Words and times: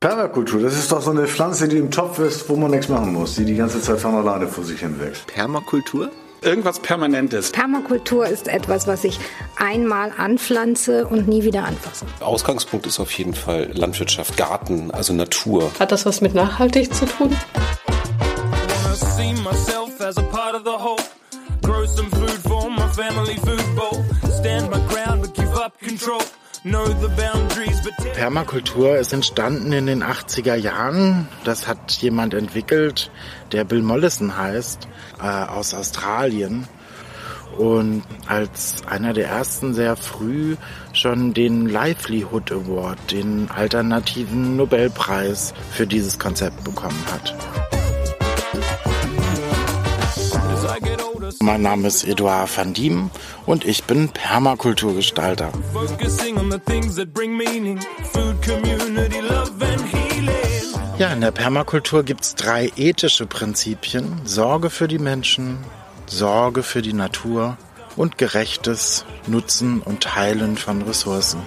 Permakultur, 0.00 0.62
das 0.62 0.78
ist 0.78 0.92
doch 0.92 1.02
so 1.02 1.10
eine 1.10 1.26
Pflanze, 1.26 1.66
die 1.66 1.76
im 1.76 1.90
Topf 1.90 2.20
ist, 2.20 2.48
wo 2.48 2.54
man 2.54 2.70
nichts 2.70 2.88
machen 2.88 3.12
muss, 3.12 3.34
die 3.34 3.44
die 3.44 3.56
ganze 3.56 3.82
Zeit 3.82 3.98
von 3.98 4.14
alleine 4.14 4.46
vor 4.46 4.62
sich 4.62 4.78
hin 4.78 5.00
wächst. 5.00 5.26
Permakultur? 5.26 6.12
Irgendwas 6.40 6.78
Permanentes. 6.78 7.50
Permakultur 7.50 8.24
ist 8.24 8.46
etwas, 8.46 8.86
was 8.86 9.02
ich 9.02 9.18
einmal 9.56 10.12
anpflanze 10.16 11.04
und 11.04 11.26
nie 11.26 11.42
wieder 11.42 11.64
anfasse. 11.64 12.06
Ausgangspunkt 12.20 12.86
ist 12.86 13.00
auf 13.00 13.10
jeden 13.10 13.34
Fall 13.34 13.72
Landwirtschaft, 13.72 14.36
Garten, 14.36 14.92
also 14.92 15.12
Natur. 15.14 15.68
Hat 15.80 15.90
das 15.90 16.06
was 16.06 16.20
mit 16.20 16.32
nachhaltig 16.32 16.94
zu 16.94 17.04
tun? 17.04 17.36
Permakultur 28.14 28.96
ist 28.96 29.12
entstanden 29.12 29.72
in 29.72 29.86
den 29.86 30.02
80er 30.02 30.54
Jahren. 30.54 31.28
Das 31.44 31.66
hat 31.68 31.92
jemand 31.92 32.34
entwickelt, 32.34 33.10
der 33.52 33.64
Bill 33.64 33.82
Mollison 33.82 34.36
heißt, 34.36 34.88
äh, 35.20 35.26
aus 35.26 35.74
Australien. 35.74 36.66
Und 37.56 38.02
als 38.26 38.86
einer 38.86 39.12
der 39.12 39.28
ersten 39.28 39.74
sehr 39.74 39.96
früh 39.96 40.56
schon 40.92 41.34
den 41.34 41.68
Livelihood 41.68 42.52
Award, 42.52 43.10
den 43.10 43.50
alternativen 43.50 44.56
Nobelpreis 44.56 45.54
für 45.72 45.86
dieses 45.86 46.18
Konzept 46.18 46.62
bekommen 46.64 47.02
hat. 47.10 47.67
Mein 51.40 51.62
Name 51.62 51.88
ist 51.88 52.04
Eduard 52.04 52.56
van 52.56 52.74
Diem 52.74 53.10
und 53.46 53.64
ich 53.64 53.84
bin 53.84 54.08
Permakulturgestalter. 54.08 55.52
Ja, 60.98 61.12
in 61.12 61.20
der 61.20 61.30
Permakultur 61.30 62.02
gibt 62.02 62.24
es 62.24 62.34
drei 62.34 62.72
ethische 62.76 63.26
Prinzipien. 63.26 64.20
Sorge 64.24 64.70
für 64.70 64.88
die 64.88 64.98
Menschen, 64.98 65.58
Sorge 66.06 66.62
für 66.62 66.82
die 66.82 66.92
Natur 66.92 67.56
und 67.96 68.18
gerechtes 68.18 69.04
Nutzen 69.26 69.80
und 69.80 70.02
Teilen 70.02 70.56
von 70.56 70.82
Ressourcen. 70.82 71.40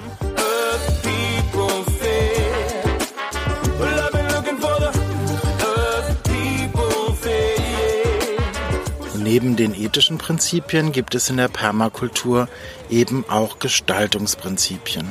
Neben 9.32 9.56
den 9.56 9.74
ethischen 9.74 10.18
Prinzipien 10.18 10.92
gibt 10.92 11.16
es 11.16 11.30
in 11.30 11.38
der 11.38 11.48
Permakultur 11.48 12.50
eben 12.90 13.24
auch 13.30 13.60
Gestaltungsprinzipien. 13.60 15.08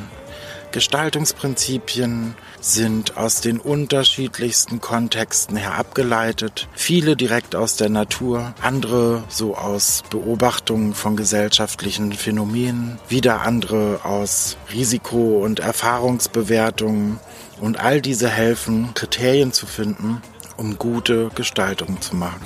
Gestaltungsprinzipien 0.72 2.34
sind 2.60 3.16
aus 3.16 3.40
den 3.40 3.58
unterschiedlichsten 3.58 4.82
Kontexten 4.82 5.56
her 5.56 5.74
abgeleitet, 5.74 6.68
viele 6.74 7.16
direkt 7.16 7.56
aus 7.56 7.76
der 7.76 7.88
Natur, 7.88 8.52
andere 8.60 9.24
so 9.30 9.56
aus 9.56 10.02
Beobachtungen 10.10 10.92
von 10.92 11.16
gesellschaftlichen 11.16 12.12
Phänomenen, 12.12 12.98
wieder 13.08 13.40
andere 13.40 14.00
aus 14.04 14.58
Risiko- 14.70 15.42
und 15.42 15.60
Erfahrungsbewertungen 15.60 17.18
und 17.58 17.80
all 17.80 18.02
diese 18.02 18.28
helfen, 18.28 18.92
Kriterien 18.92 19.54
zu 19.54 19.64
finden, 19.64 20.20
um 20.60 20.76
gute 20.76 21.30
Gestaltung 21.34 22.00
zu 22.02 22.14
machen. 22.14 22.40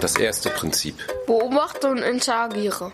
Das 0.00 0.16
erste 0.16 0.50
Prinzip. 0.50 0.96
Beobachte 1.26 1.88
und 1.88 1.98
interagiere. 1.98 2.90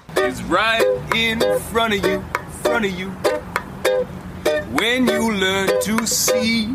Right 0.51 0.85
in 1.15 1.41
front 1.73 1.95
of 1.95 2.07
you, 2.07 2.21
front 2.63 2.85
of 2.85 2.93
you. 2.93 3.09
When 4.75 5.07
you 5.07 5.31
learn 5.31 5.69
to 5.85 6.07
see 6.07 6.69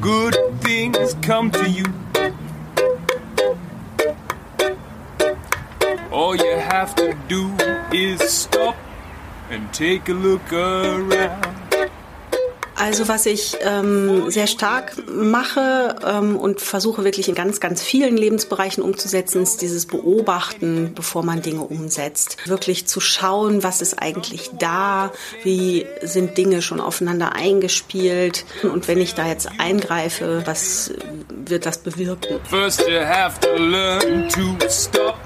good 0.00 0.36
things 0.62 1.16
come 1.22 1.50
to 1.52 1.68
you. 1.68 1.84
All 6.10 6.34
you 6.34 6.58
have 6.58 6.94
to 6.96 7.14
do 7.28 7.52
is 7.92 8.20
stop 8.22 8.74
and 9.50 9.72
take 9.72 10.08
a 10.08 10.14
look 10.14 10.52
around. 10.52 11.65
Also 12.78 13.08
was 13.08 13.24
ich 13.24 13.56
ähm, 13.62 14.30
sehr 14.30 14.46
stark 14.46 14.92
mache 15.08 15.96
ähm, 16.04 16.36
und 16.36 16.60
versuche 16.60 17.04
wirklich 17.04 17.28
in 17.28 17.34
ganz, 17.34 17.58
ganz 17.58 17.82
vielen 17.82 18.16
Lebensbereichen 18.16 18.82
umzusetzen, 18.82 19.42
ist 19.42 19.62
dieses 19.62 19.86
Beobachten, 19.86 20.92
bevor 20.94 21.24
man 21.24 21.40
Dinge 21.40 21.62
umsetzt. 21.62 22.36
Wirklich 22.46 22.86
zu 22.86 23.00
schauen, 23.00 23.62
was 23.62 23.80
ist 23.80 23.94
eigentlich 24.00 24.50
da, 24.58 25.12
wie 25.42 25.86
sind 26.02 26.36
Dinge 26.36 26.60
schon 26.60 26.80
aufeinander 26.80 27.34
eingespielt 27.34 28.44
und 28.62 28.88
wenn 28.88 29.00
ich 29.00 29.14
da 29.14 29.26
jetzt 29.26 29.48
eingreife, 29.58 30.42
was 30.44 30.92
wird 31.30 31.64
das 31.64 31.78
bewirken? 31.78 32.40
First 32.44 32.86
you 32.86 33.00
have 33.00 33.40
to 33.40 33.56
learn 33.56 34.28
to 34.28 34.68
stop 34.68 35.16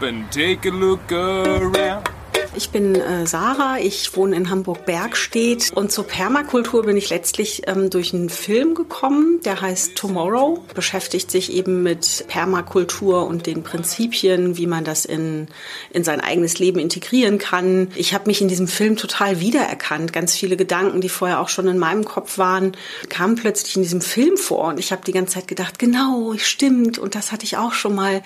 and 0.00 0.30
take 0.30 0.66
a 0.68 0.72
look 0.72 1.12
around. 1.12 2.15
Ich 2.56 2.70
bin 2.70 2.94
äh, 2.94 3.26
Sarah, 3.26 3.78
ich 3.78 4.16
wohne 4.16 4.34
in 4.34 4.48
Hamburg-Bergstedt 4.48 5.72
und 5.74 5.92
zur 5.92 6.06
Permakultur 6.06 6.84
bin 6.84 6.96
ich 6.96 7.10
letztlich 7.10 7.64
ähm, 7.66 7.90
durch 7.90 8.14
einen 8.14 8.30
Film 8.30 8.74
gekommen, 8.74 9.40
der 9.44 9.60
heißt 9.60 9.94
Tomorrow, 9.94 10.64
beschäftigt 10.74 11.30
sich 11.30 11.52
eben 11.52 11.82
mit 11.82 12.24
Permakultur 12.28 13.26
und 13.26 13.44
den 13.44 13.62
Prinzipien, 13.62 14.56
wie 14.56 14.66
man 14.66 14.84
das 14.84 15.04
in, 15.04 15.48
in 15.90 16.02
sein 16.02 16.22
eigenes 16.22 16.58
Leben 16.58 16.78
integrieren 16.78 17.36
kann. 17.36 17.88
Ich 17.94 18.14
habe 18.14 18.26
mich 18.26 18.40
in 18.40 18.48
diesem 18.48 18.68
Film 18.68 18.96
total 18.96 19.38
wiedererkannt. 19.38 20.14
Ganz 20.14 20.34
viele 20.34 20.56
Gedanken, 20.56 21.02
die 21.02 21.10
vorher 21.10 21.40
auch 21.40 21.50
schon 21.50 21.68
in 21.68 21.76
meinem 21.76 22.06
Kopf 22.06 22.38
waren, 22.38 22.72
kamen 23.10 23.36
plötzlich 23.36 23.76
in 23.76 23.82
diesem 23.82 24.00
Film 24.00 24.38
vor 24.38 24.68
und 24.68 24.78
ich 24.78 24.92
habe 24.92 25.02
die 25.06 25.12
ganze 25.12 25.34
Zeit 25.34 25.48
gedacht, 25.48 25.78
genau, 25.78 26.32
stimmt 26.38 26.98
und 26.98 27.16
das 27.16 27.32
hatte 27.32 27.44
ich 27.44 27.58
auch 27.58 27.74
schon 27.74 27.94
mal 27.94 28.22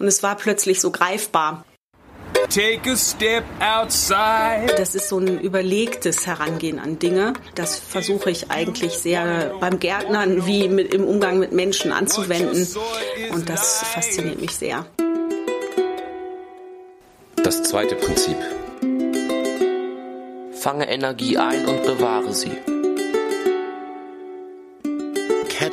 und 0.00 0.08
es 0.08 0.24
war 0.24 0.34
plötzlich 0.34 0.80
so 0.80 0.90
greifbar. 0.90 1.64
Take 2.50 2.90
a 2.90 2.96
step 2.96 3.44
outside. 3.60 4.74
Das 4.78 4.94
ist 4.94 5.08
so 5.08 5.18
ein 5.18 5.40
überlegtes 5.40 6.26
Herangehen 6.26 6.78
an 6.78 6.98
Dinge. 6.98 7.34
Das 7.54 7.78
versuche 7.78 8.30
ich 8.30 8.50
eigentlich 8.50 8.92
sehr 8.92 9.52
beim 9.60 9.78
Gärtnern 9.78 10.46
wie 10.46 10.68
mit, 10.68 10.94
im 10.94 11.04
Umgang 11.04 11.38
mit 11.38 11.52
Menschen 11.52 11.92
anzuwenden. 11.92 12.66
Und 13.32 13.48
das 13.48 13.82
fasziniert 13.82 14.40
mich 14.40 14.56
sehr. 14.56 14.86
Das 17.36 17.62
zweite 17.64 17.96
Prinzip. 17.96 18.36
Fange 20.52 20.88
Energie 20.88 21.36
ein 21.36 21.66
und 21.66 21.82
bewahre 21.84 22.34
sie. 22.34 22.52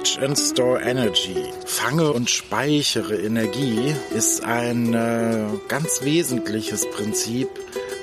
Catch 0.06 0.22
and 0.22 0.38
Store 0.38 0.80
Energy. 0.82 1.36
Fange 1.66 2.12
und 2.12 2.30
speichere 2.30 3.16
Energie 3.16 3.96
ist 4.16 4.44
ein 4.44 4.94
äh, 4.94 5.48
ganz 5.68 6.04
wesentliches 6.04 6.88
Prinzip, 6.92 7.50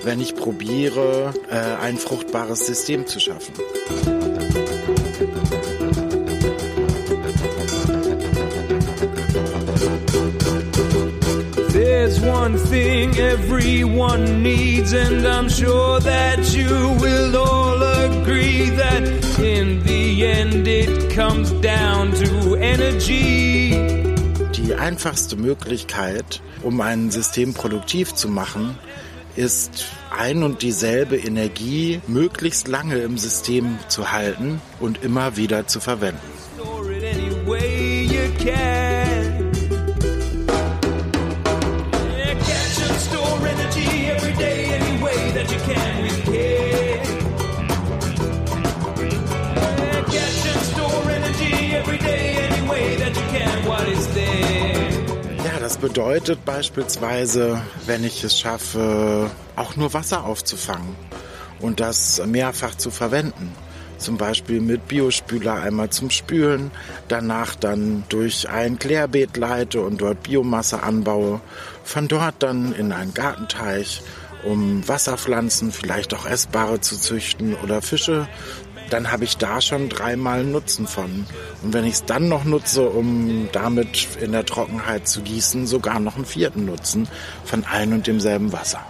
wenn 0.03 0.21
ich 0.21 0.35
probiere, 0.35 1.33
äh, 1.49 1.55
ein 1.81 1.99
fruchtbares 1.99 2.67
System 2.67 3.07
zu 3.07 3.21
schaffen. 3.21 3.53
One 12.42 12.58
thing 12.58 13.16
everyone 13.19 14.42
needs, 14.42 14.92
and 14.92 15.25
I'm 15.25 15.48
sure 15.48 16.00
that 16.00 16.41
you 16.53 16.75
will 17.00 17.36
all 17.36 17.80
agree 17.80 18.69
that 18.70 19.04
in 19.38 19.84
the 19.84 20.26
end 20.26 20.66
it 20.66 21.10
comes 21.14 21.53
down 21.60 22.12
to 22.14 22.56
energy. 22.56 23.70
Die 24.56 24.75
einfachste 24.75 25.36
Möglichkeit, 25.36 26.42
um 26.64 26.80
ein 26.80 27.12
System 27.12 27.54
produktiv 27.54 28.12
zu 28.14 28.28
machen, 28.28 28.76
ist 29.36 29.86
ein 30.10 30.42
und 30.42 30.62
dieselbe 30.62 31.16
Energie 31.16 32.00
möglichst 32.09 32.66
lange 32.66 32.97
im 32.98 33.18
System 33.18 33.78
zu 33.86 34.10
halten 34.10 34.60
und 34.80 35.04
immer 35.04 35.36
wieder 35.36 35.68
zu 35.68 35.78
verwenden. 35.78 36.33
Bedeutet 55.83 56.45
beispielsweise, 56.45 57.61
wenn 57.87 58.05
ich 58.05 58.23
es 58.23 58.39
schaffe, 58.39 59.29
auch 59.57 59.75
nur 59.75 59.93
Wasser 59.93 60.25
aufzufangen 60.25 60.95
und 61.61 61.81
das 61.81 62.25
mehrfach 62.25 62.77
zu 62.77 62.93
verwenden. 62.93 63.53
Zum 63.99 64.17
Beispiel 64.17 64.61
mit 64.61 64.87
Biospüler 64.87 65.55
einmal 65.55 65.91
zum 65.91 66.11
Spülen, 66.11 66.71
danach 67.09 67.57
dann 67.57 68.05
durch 68.09 68.49
ein 68.49 68.79
Klärbeet 68.79 69.37
leite 69.37 69.81
und 69.81 70.01
dort 70.01 70.23
Biomasse 70.23 70.84
anbaue, 70.84 71.41
von 71.83 72.07
dort 72.07 72.37
dann 72.39 72.73
in 72.75 72.93
einen 72.93 73.13
Gartenteich 73.13 74.03
um 74.45 74.87
Wasserpflanzen, 74.87 75.73
vielleicht 75.73 76.15
auch 76.15 76.27
essbare 76.27 76.81
zu 76.81 76.97
züchten 76.97 77.55
oder 77.55 77.83
Fische, 77.83 78.29
dann 78.92 79.10
habe 79.10 79.24
ich 79.24 79.39
da 79.39 79.60
schon 79.60 79.89
dreimal 79.89 80.44
Nutzen 80.44 80.86
von. 80.86 81.27
Und 81.62 81.72
wenn 81.72 81.84
ich 81.84 81.94
es 81.94 82.04
dann 82.04 82.28
noch 82.28 82.44
nutze, 82.44 82.89
um 82.89 83.48
damit 83.53 84.16
in 84.21 84.33
der 84.33 84.44
Trockenheit 84.44 85.09
zu 85.09 85.22
gießen, 85.22 85.66
sogar 85.66 85.98
noch 85.98 86.16
einen 86.16 86.27
vierten 86.27 86.66
Nutzen 86.66 87.09
von 87.44 87.65
ein 87.65 87.92
und 87.92 88.06
demselben 88.06 88.53
Wasser. 88.53 88.84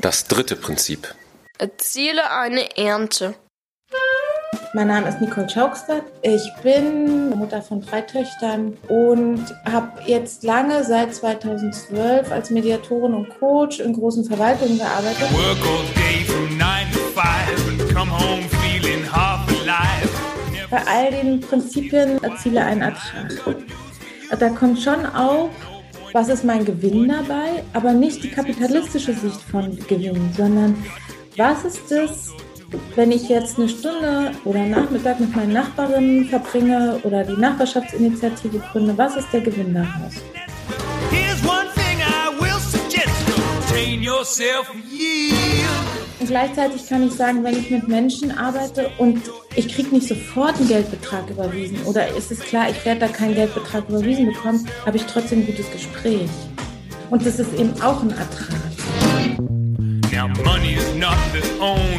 Das 0.00 0.24
dritte 0.24 0.56
Prinzip. 0.56 1.14
Erziele 1.58 2.30
eine 2.30 2.76
Ernte. 2.78 3.34
Mein 4.72 4.86
Name 4.86 5.08
ist 5.08 5.20
Nicole 5.20 5.50
Schaukstadt. 5.50 6.04
Ich 6.22 6.48
bin 6.62 7.30
Mutter 7.30 7.60
von 7.60 7.80
drei 7.80 8.02
Töchtern 8.02 8.76
und 8.86 9.44
habe 9.64 9.88
jetzt 10.06 10.44
lange, 10.44 10.84
seit 10.84 11.12
2012, 11.12 12.30
als 12.30 12.50
Mediatorin 12.50 13.14
und 13.14 13.28
Coach 13.40 13.80
in 13.80 13.92
großen 13.92 14.24
Verwaltungen 14.24 14.78
gearbeitet. 14.78 15.28
Bei 20.70 20.82
all 20.86 21.10
den 21.10 21.40
Prinzipien 21.40 22.22
erziele 22.22 22.64
einen 22.64 22.82
Ertrag. 22.82 23.56
Da 24.38 24.48
kommt 24.50 24.78
schon 24.78 25.04
auch, 25.04 25.50
was 26.12 26.28
ist 26.28 26.44
mein 26.44 26.64
Gewinn 26.64 27.08
dabei, 27.08 27.64
aber 27.72 27.92
nicht 27.92 28.22
die 28.22 28.30
kapitalistische 28.30 29.14
Sicht 29.14 29.40
von 29.50 29.76
Gewinn, 29.88 30.32
sondern 30.36 30.76
was 31.36 31.64
ist 31.64 31.90
es, 31.90 32.30
wenn 32.96 33.12
ich 33.12 33.28
jetzt 33.28 33.58
eine 33.58 33.68
Stunde 33.68 34.32
oder 34.44 34.64
Nachmittag 34.64 35.20
mit 35.20 35.34
meinen 35.34 35.52
Nachbarinnen 35.52 36.26
verbringe 36.26 37.00
oder 37.02 37.24
die 37.24 37.36
Nachbarschaftsinitiative 37.36 38.60
gründe, 38.72 38.96
was 38.96 39.16
ist 39.16 39.28
der 39.32 39.40
Gewinn 39.40 39.74
daraus? 39.74 40.14
Und 46.20 46.26
gleichzeitig 46.26 46.86
kann 46.88 47.06
ich 47.06 47.12
sagen, 47.12 47.42
wenn 47.44 47.58
ich 47.58 47.70
mit 47.70 47.88
Menschen 47.88 48.36
arbeite 48.36 48.90
und 48.98 49.20
ich 49.54 49.68
kriege 49.68 49.94
nicht 49.94 50.08
sofort 50.08 50.56
einen 50.56 50.68
Geldbetrag 50.68 51.28
überwiesen 51.30 51.80
oder 51.84 52.08
ist 52.14 52.30
es 52.30 52.40
klar, 52.40 52.68
ich 52.70 52.84
werde 52.84 53.00
da 53.00 53.08
keinen 53.08 53.34
Geldbetrag 53.34 53.88
überwiesen 53.88 54.26
bekommen, 54.26 54.68
habe 54.84 54.96
ich 54.96 55.04
trotzdem 55.04 55.40
ein 55.40 55.46
gutes 55.46 55.70
Gespräch. 55.70 56.28
Und 57.10 57.24
das 57.24 57.38
ist 57.38 57.52
eben 57.54 57.72
auch 57.82 58.02
ein 58.02 58.10
Ertrag. 58.10 58.60
Now 60.12 60.28
money 60.44 60.74
is 60.74 60.94
not 60.96 61.16
the 61.32 61.40
only 61.60 61.89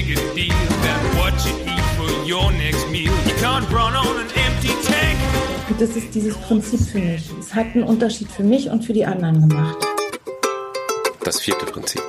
bigger 0.00 0.20
deal 0.34 0.60
than 0.84 1.00
what 1.18 1.34
you 1.46 1.54
eat 1.72 1.86
for 1.98 2.10
your 2.32 2.50
next 2.52 2.88
meal. 2.90 3.12
You 3.28 3.36
can't 3.44 3.68
run 3.70 3.94
on 3.94 4.16
an 4.24 4.30
empty 4.46 4.72
tank. 4.88 5.18
Und 5.68 5.80
das 5.80 5.90
ist 5.96 6.14
dieses 6.14 6.36
Prinzip 6.36 6.80
für 6.80 6.98
mich. 6.98 7.30
Es 7.38 7.54
hat 7.54 7.66
einen 7.74 7.84
Unterschied 7.84 8.30
für 8.30 8.42
mich 8.42 8.68
und 8.70 8.84
für 8.84 8.92
die 8.92 9.04
anderen 9.04 9.48
gemacht. 9.48 9.76
Das 11.22 11.40
vierte 11.40 11.66
Prinzip. 11.66 12.02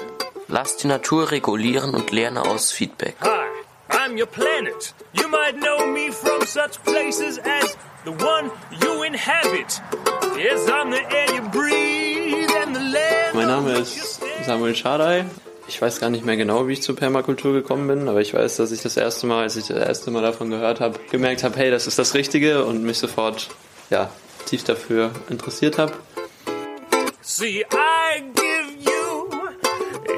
Lass 0.47 0.77
die 0.77 0.87
Natur 0.87 1.31
regulieren 1.31 1.93
und 1.93 2.11
lerne 2.11 2.41
aus 2.43 2.71
Feedback. 2.71 3.15
Hi, 3.21 3.47
I'm 3.89 4.17
your 4.17 4.27
planet. 4.27 4.93
You 5.13 5.27
might 5.27 5.55
know 5.59 5.85
me 5.85 6.11
from 6.11 6.45
such 6.45 6.81
places 6.83 7.39
as 7.39 7.77
the 8.05 8.11
one 8.11 8.49
you 8.81 9.03
inhabit. 9.03 9.81
Yes, 10.37 10.67
I'm 10.69 10.91
the 10.91 11.03
air 11.19 11.35
you 11.35 11.41
breathe 11.49 12.51
and 12.63 12.75
the 12.75 12.83
land. 12.95 13.33
Mein 13.33 13.47
Name 13.47 13.79
ist 13.79 14.21
Samuel 14.45 14.75
Schadei. 14.75 15.25
Ich 15.73 15.81
weiß 15.81 16.01
gar 16.01 16.09
nicht 16.09 16.25
mehr 16.25 16.35
genau, 16.35 16.67
wie 16.67 16.73
ich 16.73 16.81
zur 16.81 16.97
Permakultur 16.97 17.53
gekommen 17.53 17.87
bin, 17.87 18.09
aber 18.09 18.19
ich 18.19 18.33
weiß, 18.33 18.57
dass 18.57 18.73
ich 18.73 18.81
das 18.81 18.97
erste 18.97 19.25
Mal, 19.25 19.43
als 19.43 19.55
ich 19.55 19.67
das 19.67 19.77
erste 19.77 20.11
Mal 20.11 20.21
davon 20.21 20.49
gehört 20.49 20.81
habe, 20.81 20.99
gemerkt 21.09 21.45
habe, 21.45 21.57
hey, 21.57 21.71
das 21.71 21.87
ist 21.87 21.97
das 21.97 22.13
Richtige 22.13 22.65
und 22.65 22.83
mich 22.83 22.99
sofort 22.99 23.47
ja, 23.89 24.11
tief 24.45 24.65
dafür 24.65 25.11
interessiert 25.29 25.77
habe. 25.77 25.93
See, 27.21 27.65
I 27.71 28.21
give 28.35 28.83
you 28.83 29.29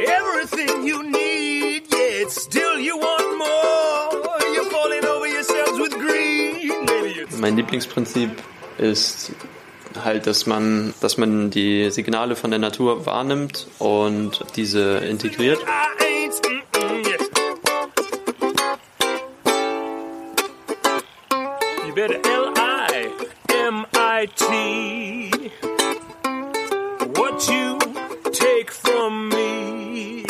everything 0.08 0.88
you 0.88 1.04
need, 1.04 1.84
yet 1.94 2.32
still 2.32 2.80
you 2.80 2.96
want 2.96 3.38
more. 3.38 4.40
You're 4.56 4.72
falling 4.72 5.06
over 5.06 5.28
yourselves 5.28 5.80
with 5.80 5.94
greed. 6.00 7.40
Mein 7.40 7.56
Lieblingsprinzip 7.58 8.32
ist 8.80 9.34
halt, 10.04 10.28
dass 10.28 10.46
man, 10.46 10.94
dass 11.02 11.18
man 11.18 11.50
die 11.50 11.90
Signale 11.92 12.36
von 12.36 12.50
der 12.52 12.60
Natur 12.60 13.06
wahrnimmt 13.06 13.68
und 13.80 14.44
diese 14.56 14.98
integriert. 14.98 15.60
You 21.88 21.94
better 21.94 22.20
L-I-M-I-T 22.24 23.74
What 27.16 27.48
you 27.48 27.78
take 28.32 28.72
from 28.72 29.30
me 29.30 30.24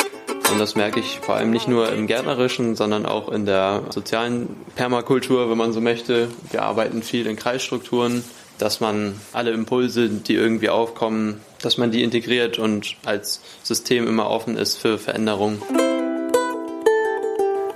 Und 0.52 0.58
das 0.58 0.74
merke 0.76 1.00
ich 1.00 1.20
vor 1.20 1.36
allem 1.36 1.50
nicht 1.50 1.66
nur 1.68 1.90
im 1.90 2.06
Gärtnerischen, 2.06 2.76
sondern 2.76 3.06
auch 3.06 3.28
in 3.28 3.46
der 3.46 3.82
sozialen 3.90 4.54
Permakultur, 4.76 5.50
wenn 5.50 5.58
man 5.58 5.72
so 5.72 5.80
möchte. 5.80 6.28
Wir 6.50 6.62
arbeiten 6.62 7.02
viel 7.02 7.26
in 7.26 7.36
Kreisstrukturen, 7.36 8.22
dass 8.58 8.80
man 8.80 9.20
alle 9.32 9.50
Impulse, 9.50 10.08
die 10.08 10.34
irgendwie 10.34 10.68
aufkommen, 10.68 11.40
dass 11.60 11.78
man 11.78 11.90
die 11.90 12.02
integriert 12.02 12.58
und 12.58 12.96
als 13.04 13.40
System 13.62 14.06
immer 14.06 14.30
offen 14.30 14.56
ist 14.56 14.76
für 14.76 14.98
Veränderungen. 14.98 15.62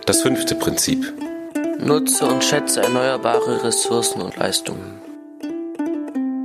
Das 0.07 0.23
fünfte 0.23 0.55
Prinzip. 0.55 1.13
Nutze 1.81 2.27
und 2.27 2.43
schätze 2.43 2.83
erneuerbare 2.83 3.63
Ressourcen 3.63 4.21
und 4.21 4.37
Leistungen. 4.37 5.01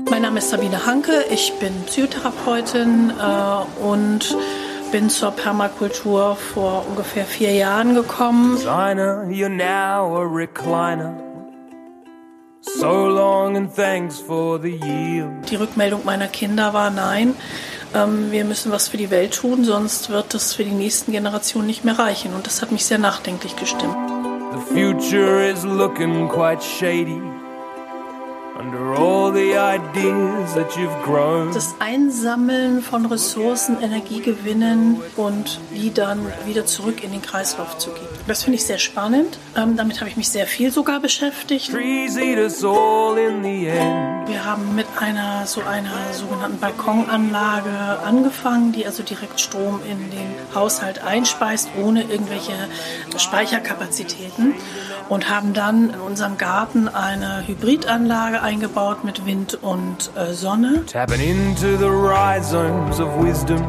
Mein 0.10 0.22
Name 0.22 0.40
ist 0.40 0.52
Sabine 0.52 0.86
Hanke, 0.86 1.26
ich 1.32 1.54
bin 1.60 1.74
Psychotherapeutin 1.88 3.12
äh, 3.20 3.84
und 3.84 4.38
bin 4.92 5.10
zur 5.10 5.32
Permakultur 5.32 6.36
vor 6.36 6.86
ungefähr 6.88 7.26
vier 7.26 7.52
Jahren 7.52 7.96
gekommen. 7.96 8.58
Designer, 8.58 9.26
you're 9.28 9.50
now 9.50 10.16
a 10.16 10.24
recliner. 10.24 11.33
So 12.80 13.08
long 13.08 13.56
and 13.56 13.74
thanks 13.74 14.20
for 14.20 14.60
the 14.60 14.72
yield. 14.72 15.50
Die 15.50 15.56
Rückmeldung 15.56 16.06
meiner 16.06 16.28
Kinder 16.28 16.74
war 16.74 16.90
nein. 16.90 17.36
Ähm, 17.94 18.32
wir 18.32 18.46
müssen 18.46 18.72
was 18.72 18.88
für 18.88 18.98
die 18.98 19.12
Welt 19.12 19.36
tun, 19.36 19.64
sonst 19.64 20.10
wird 20.10 20.34
das 20.34 20.54
für 20.54 20.64
die 20.64 20.72
nächsten 20.72 21.12
Generationen 21.12 21.68
nicht 21.68 21.86
mehr 21.86 22.00
reichen. 22.00 22.34
Und 22.34 22.48
das 22.48 22.62
hat 22.62 22.72
mich 22.72 22.86
sehr 22.86 22.98
nachdenklich 22.98 23.56
gestimmt. 23.56 23.96
The 24.54 24.74
future 24.74 25.50
is 25.50 25.64
looking 25.64 26.28
quite 26.30 26.62
shady. 26.62 27.22
Das 31.54 31.76
Einsammeln 31.80 32.82
von 32.82 33.06
Ressourcen, 33.06 33.82
Energie 33.82 34.22
gewinnen 34.22 35.02
und 35.16 35.60
die 35.74 35.94
dann 35.94 36.20
wieder 36.46 36.66
zurück 36.66 37.04
in 37.04 37.12
den 37.12 37.22
Kreislauf 37.22 37.78
zu 37.78 37.92
geben. 37.92 38.08
Das 38.28 38.44
finde 38.44 38.58
ich 38.58 38.66
sehr 38.66 38.78
spannend. 38.78 39.38
Ähm, 39.58 39.76
damit 39.78 40.00
habe 40.00 40.10
ich 40.10 40.18
mich 40.18 40.30
sehr 40.30 40.48
viel 40.48 40.72
sogar 40.72 41.00
beschäftigt. 41.00 41.74
Wir 44.28 44.46
haben 44.46 44.76
mit 44.76 44.88
einer 45.00 45.46
so 45.46 45.62
einer 45.62 46.14
sogenannten 46.14 46.60
Balkonanlage 46.60 48.00
angefangen, 48.06 48.72
die 48.72 48.86
also 48.86 49.04
direkt 49.04 49.40
Strom 49.40 49.80
in 49.90 50.12
den 50.12 50.34
Haushalt 50.56 51.04
einspeist, 51.04 51.70
ohne 51.82 52.04
irgendwelche 52.04 52.54
Speicherkapazitäten 53.18 54.54
und 55.10 55.30
haben 55.30 55.54
dann 55.54 55.90
in 55.92 56.00
unserem 56.00 56.38
Garten 56.38 56.88
eine 56.88 57.46
Hybridanlage 57.48 58.42
eingebaut 58.42 59.04
mit 59.04 59.26
Wind 59.26 59.60
und 59.62 60.12
äh, 60.16 60.34
Sonne. 60.34 60.86
Tapping 60.86 61.22
into 61.22 61.78
the 61.78 61.86
rhizomes 61.86 63.00
of 63.00 63.10
wisdom. 63.24 63.60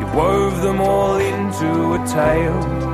You 0.00 0.06
wove 0.12 0.60
them 0.62 0.80
all 0.80 1.20
into 1.20 1.94
a 1.94 2.04
tale. 2.06 2.84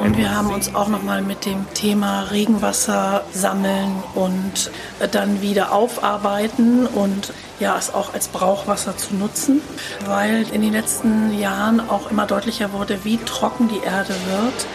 Und 0.00 0.16
wir 0.16 0.34
haben 0.34 0.48
uns 0.48 0.74
auch 0.74 0.88
nochmal 0.88 1.20
mit 1.20 1.44
dem 1.44 1.66
Thema 1.74 2.22
Regenwasser 2.30 3.22
sammeln 3.34 4.02
und 4.14 4.70
äh, 4.98 5.08
dann 5.08 5.42
wieder 5.42 5.72
aufarbeiten 5.72 6.86
und 6.86 7.34
ja, 7.60 7.76
es 7.76 7.92
auch 7.92 8.14
als 8.14 8.28
Brauchwasser 8.28 8.96
zu 8.96 9.14
nutzen, 9.14 9.60
weil 10.06 10.46
in 10.52 10.62
den 10.62 10.72
letzten 10.72 11.38
Jahren 11.38 11.80
auch 11.80 12.10
immer 12.10 12.24
deutlicher 12.24 12.72
wurde, 12.72 13.04
wie 13.04 13.18
trocken 13.18 13.68
die 13.68 13.84
Erde 13.84 14.14
wird, 14.30 14.66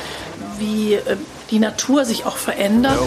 wie 0.60 0.96
äh, 0.96 1.18
die 1.52 1.60
Natur 1.60 2.06
sich 2.06 2.26
auch 2.26 2.38
verändert. 2.38 2.98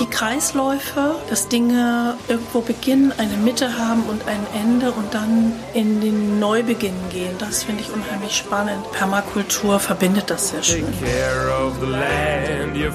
Die 0.00 0.06
Kreisläufe, 0.06 1.14
dass 1.28 1.48
Dinge 1.48 2.16
irgendwo 2.28 2.60
beginnen, 2.60 3.12
eine 3.18 3.36
Mitte 3.36 3.78
haben 3.78 4.04
und 4.04 4.26
ein 4.26 4.46
Ende 4.54 4.90
und 4.92 5.12
dann 5.12 5.52
in 5.74 6.00
den 6.00 6.40
Neubeginn 6.40 6.96
gehen, 7.10 7.36
das 7.38 7.64
finde 7.64 7.82
ich 7.82 7.92
unheimlich 7.92 8.36
spannend. 8.36 8.90
Permakultur 8.92 9.78
verbindet 9.78 10.30
das 10.30 10.50
sehr 10.50 10.62
schön. 10.62 10.86
Take 10.86 11.12
care 11.12 11.50
of 11.50 11.74
the 11.80 11.86
land, 11.86 12.76
your 12.76 12.92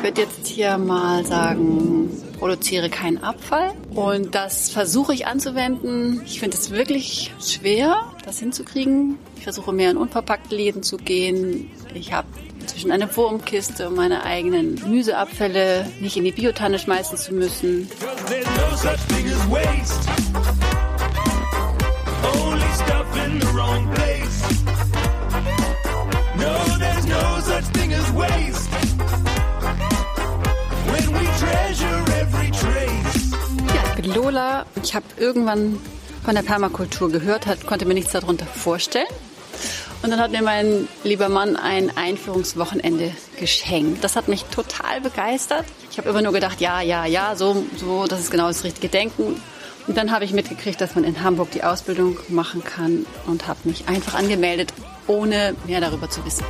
Ich 0.00 0.04
würde 0.04 0.22
jetzt 0.22 0.46
hier 0.46 0.78
mal 0.78 1.26
sagen, 1.26 2.08
produziere 2.38 2.88
keinen 2.88 3.22
Abfall. 3.22 3.74
Und 3.94 4.34
das 4.34 4.70
versuche 4.70 5.12
ich 5.12 5.26
anzuwenden. 5.26 6.22
Ich 6.24 6.40
finde 6.40 6.56
es 6.56 6.70
wirklich 6.70 7.34
schwer, 7.38 8.06
das 8.24 8.38
hinzukriegen. 8.38 9.18
Ich 9.36 9.42
versuche 9.42 9.74
mehr 9.74 9.90
in 9.90 9.98
unverpackte 9.98 10.56
Läden 10.56 10.82
zu 10.82 10.96
gehen. 10.96 11.70
Ich 11.92 12.14
habe 12.14 12.28
inzwischen 12.58 12.92
eine 12.92 13.14
Wurmkiste, 13.14 13.88
um 13.88 13.96
meine 13.96 14.24
eigenen 14.24 14.76
Gemüseabfälle 14.76 15.86
nicht 16.00 16.16
in 16.16 16.24
die 16.24 16.32
Biotanne 16.32 16.78
schmeißen 16.78 17.18
zu 17.18 17.34
müssen. 17.34 17.90
Ja, 18.00 18.14
ich 18.16 19.06
bin 19.06 19.30
Lola. 34.14 34.66
Ich 34.82 34.94
habe 34.94 35.06
irgendwann 35.16 35.78
von 36.24 36.34
der 36.34 36.42
Permakultur 36.42 37.10
gehört, 37.10 37.46
hat, 37.46 37.66
konnte 37.66 37.86
mir 37.86 37.94
nichts 37.94 38.12
darunter 38.12 38.46
vorstellen. 38.46 39.06
Und 40.02 40.10
dann 40.10 40.20
hat 40.20 40.30
mir 40.30 40.42
mein 40.42 40.88
lieber 41.04 41.28
Mann 41.28 41.56
ein 41.56 41.94
Einführungswochenende 41.94 43.12
geschenkt. 43.38 44.02
Das 44.02 44.16
hat 44.16 44.28
mich 44.28 44.44
total 44.44 45.00
begeistert. 45.02 45.64
Ich 45.90 45.98
habe 45.98 46.08
immer 46.08 46.22
nur 46.22 46.32
gedacht, 46.32 46.60
ja, 46.60 46.80
ja, 46.80 47.04
ja, 47.04 47.36
so, 47.36 47.64
so, 47.76 48.06
das 48.06 48.20
ist 48.20 48.30
genau 48.30 48.48
das 48.48 48.64
richtige 48.64 48.88
Denken. 48.88 49.40
Und 49.86 49.96
dann 49.96 50.10
habe 50.10 50.24
ich 50.24 50.32
mitgekriegt, 50.32 50.80
dass 50.80 50.94
man 50.94 51.04
in 51.04 51.22
Hamburg 51.22 51.50
die 51.50 51.64
Ausbildung 51.64 52.16
machen 52.28 52.64
kann 52.64 53.06
und 53.26 53.46
habe 53.46 53.60
mich 53.64 53.88
einfach 53.88 54.14
angemeldet, 54.14 54.72
ohne 55.06 55.54
mehr 55.66 55.80
darüber 55.80 56.08
zu 56.08 56.24
wissen. 56.24 56.44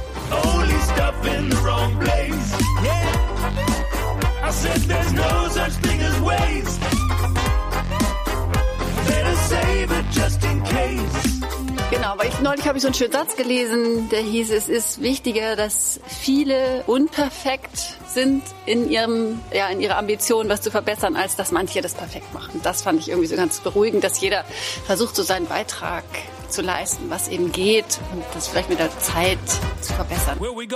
Genau, 11.90 12.14
weil 12.16 12.28
ich, 12.28 12.40
neulich 12.40 12.66
habe 12.68 12.78
ich 12.78 12.82
so 12.82 12.88
einen 12.88 12.94
schönen 12.94 13.12
Satz 13.12 13.34
gelesen, 13.34 14.08
der 14.10 14.20
hieß, 14.20 14.50
es 14.50 14.68
ist 14.68 15.02
wichtiger, 15.02 15.56
dass 15.56 16.00
viele 16.06 16.84
unperfekt 16.86 17.96
sind 18.06 18.42
in 18.66 18.88
ihrem, 18.90 19.40
ja, 19.52 19.68
in 19.68 19.80
ihrer 19.80 19.96
Ambition, 19.98 20.48
was 20.48 20.60
zu 20.60 20.70
verbessern, 20.70 21.16
als 21.16 21.36
dass 21.36 21.50
manche 21.50 21.80
das 21.80 21.94
perfekt 21.94 22.32
machen. 22.32 22.60
Das 22.62 22.82
fand 22.82 23.00
ich 23.00 23.08
irgendwie 23.08 23.26
so 23.26 23.36
ganz 23.36 23.60
beruhigend, 23.60 24.04
dass 24.04 24.20
jeder 24.20 24.44
versucht, 24.86 25.16
so 25.16 25.22
seinen 25.22 25.46
Beitrag 25.46 26.04
zu 26.48 26.62
leisten, 26.62 27.08
was 27.08 27.28
eben 27.28 27.50
geht 27.50 27.98
und 28.12 28.24
das 28.34 28.48
vielleicht 28.48 28.68
mit 28.68 28.78
der 28.78 28.96
Zeit 28.98 29.38
zu 29.80 29.92
verbessern. 29.92 30.38
Well, 30.40 30.54
we 30.54 30.66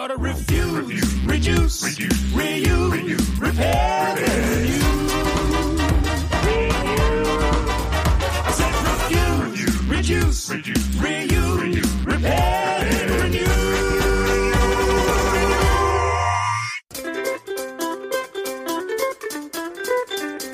reduce, 10.54 11.02
reuse, 11.02 12.06
repair, 12.06 13.06
renew. 13.23 13.44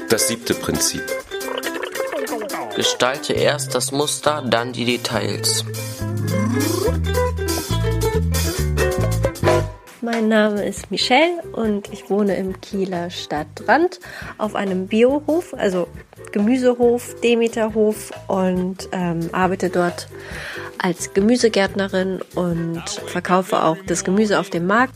Das 0.09 0.28
siebte 0.28 0.54
Prinzip. 0.54 1.02
Gestalte 2.75 3.35
erst 3.35 3.75
das 3.75 3.92
Muster, 3.92 4.42
dann 4.49 4.73
die 4.73 4.87
Details. 4.87 5.64
Mein 10.00 10.28
Name 10.28 10.64
ist 10.64 10.90
Michelle 10.90 11.42
und 11.52 11.92
ich 11.92 12.09
wohne 12.09 12.37
im 12.37 12.61
Kieler 12.61 13.11
Stadtrand 13.11 14.00
auf 14.38 14.54
einem 14.54 14.87
Biohof, 14.87 15.54
also 15.54 15.88
Gemüsehof, 16.33 17.15
Demeterhof 17.21 18.13
und 18.29 18.89
ähm, 18.93 19.29
arbeite 19.33 19.71
dort 19.71 20.09
als 20.79 21.13
Gemüsegärtnerin 21.13 22.21
und 22.35 22.83
verkaufe 23.07 23.63
auch 23.63 23.77
das 23.87 24.05
Gemüse 24.05 24.39
auf 24.39 24.51
dem 24.51 24.67
Markt. 24.67 24.95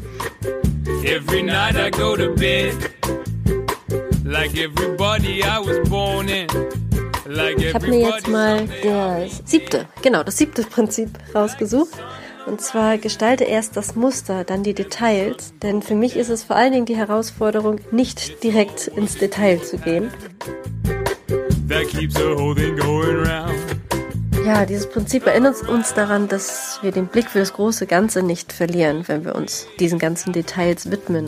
Every 1.05 1.43
night 1.43 1.77
I 1.77 1.91
go 1.91 2.17
to 2.17 2.35
bed 2.35 2.75
like 4.25 4.57
everybody 4.57 5.43
I 5.43 5.59
was 5.65 5.89
born 5.89 6.29
in. 6.29 6.47
Ich 7.57 7.75
habe 7.75 7.89
mir 7.89 8.01
jetzt 8.01 8.29
mal 8.29 8.69
das 8.83 9.43
siebte, 9.47 9.89
genau, 10.03 10.23
das 10.23 10.37
siebte 10.37 10.63
Prinzip 10.63 11.09
rausgesucht. 11.35 11.95
Und 12.47 12.61
zwar 12.61 12.99
gestalte 12.99 13.45
erst 13.45 13.79
das 13.79 13.95
Muster, 13.97 14.45
dann 14.45 14.63
die 14.63 14.75
Details. 14.75 15.55
Denn 15.63 15.81
für 15.81 15.95
mich 15.95 16.17
ist 16.17 16.29
es 16.29 16.45
vor 16.45 16.57
allen 16.57 16.73
Dingen 16.73 16.85
die 16.85 16.97
Herausforderung, 16.97 17.81
nicht 17.91 18.43
direkt 18.45 18.89
ins 18.89 19.17
Detail 19.17 19.63
zu 19.63 19.79
gehen. 19.79 20.11
That 21.75 21.89
keeps 21.89 22.15
the 22.15 22.35
whole 22.37 22.55
thing 22.55 22.77
going 22.77 23.25
round. 23.25 23.55
Ja, 24.47 24.67
dieses 24.67 24.89
Prinzip 24.89 25.27
erinnert 25.27 25.67
uns 25.69 25.95
daran, 25.95 26.29
dass 26.29 26.79
wir 26.83 26.93
den 26.93 27.07
Blick 27.07 27.31
für 27.31 27.39
das 27.39 27.55
große 27.55 27.87
Ganze 27.87 28.23
nicht 28.23 28.53
verlieren, 28.53 29.05
wenn 29.07 29.25
wir 29.25 29.35
uns 29.35 29.67
diesen 29.81 29.99
ganzen 29.99 30.33
Details 30.33 30.91
widmen. 30.91 31.27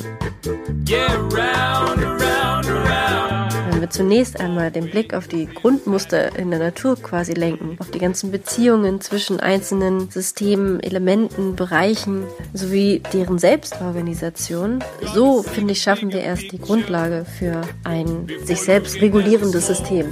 Yeah, 0.86 1.14
round, 1.16 2.04
around, 2.04 2.66
around. 2.68 3.45
Wenn 3.76 3.82
wir 3.82 3.90
zunächst 3.90 4.40
einmal 4.40 4.70
den 4.70 4.90
Blick 4.90 5.12
auf 5.12 5.28
die 5.28 5.44
Grundmuster 5.44 6.34
in 6.38 6.48
der 6.48 6.58
Natur 6.58 6.96
quasi 6.96 7.34
lenken, 7.34 7.76
auf 7.78 7.90
die 7.90 7.98
ganzen 7.98 8.30
Beziehungen 8.30 9.02
zwischen 9.02 9.38
einzelnen 9.38 10.08
Systemen, 10.08 10.80
Elementen, 10.80 11.56
Bereichen 11.56 12.24
sowie 12.54 13.02
deren 13.12 13.38
Selbstorganisation, 13.38 14.82
so 15.12 15.42
finde 15.42 15.72
ich, 15.72 15.82
schaffen 15.82 16.10
wir 16.10 16.20
erst 16.20 16.50
die 16.52 16.58
Grundlage 16.58 17.26
für 17.38 17.60
ein 17.84 18.28
sich 18.44 18.62
selbst 18.62 18.98
regulierendes 19.02 19.66
System. 19.66 20.06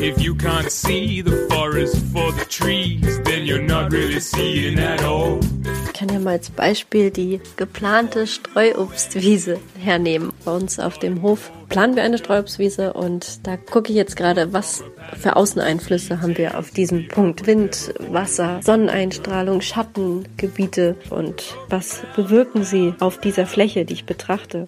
If 0.00 0.18
you 0.18 0.34
can't 0.34 0.68
see 0.68 1.22
the 1.24 1.46
forest 1.48 1.94
for 2.12 2.32
the 2.32 2.44
trees, 2.46 3.20
then 3.22 3.46
you're 3.46 3.62
not 3.62 3.92
really 3.92 4.18
seeing 4.18 4.80
at 4.80 5.00
all. 5.04 5.38
Ich 5.86 5.92
kann 5.92 6.08
ja 6.08 6.18
mal 6.18 6.32
als 6.32 6.50
Beispiel 6.50 7.12
die 7.12 7.40
geplante 7.56 8.26
Streuobstwiese 8.26 9.60
hernehmen. 9.78 10.31
Bei 10.44 10.52
uns 10.52 10.80
auf 10.80 10.98
dem 10.98 11.22
Hof 11.22 11.52
planen 11.68 11.94
wir 11.94 12.02
eine 12.02 12.18
Streuobstwiese 12.18 12.92
und 12.94 13.46
da 13.46 13.56
gucke 13.56 13.90
ich 13.90 13.96
jetzt 13.96 14.16
gerade, 14.16 14.52
was 14.52 14.82
für 15.16 15.36
Außeneinflüsse 15.36 16.20
haben 16.20 16.36
wir 16.36 16.58
auf 16.58 16.70
diesem 16.70 17.06
Punkt. 17.06 17.46
Wind, 17.46 17.94
Wasser, 18.10 18.60
Sonneneinstrahlung, 18.62 19.60
Schattengebiete 19.60 20.96
und 21.10 21.54
was 21.68 22.02
bewirken 22.16 22.64
sie 22.64 22.94
auf 22.98 23.18
dieser 23.18 23.46
Fläche, 23.46 23.84
die 23.84 23.94
ich 23.94 24.04
betrachte? 24.04 24.66